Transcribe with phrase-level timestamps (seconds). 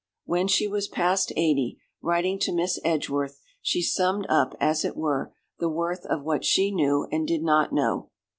[0.25, 5.31] When she was past eighty, writing to Miss Edgeworth, she summed up, as it were,
[5.59, 8.09] the worth of what she knew and did not know.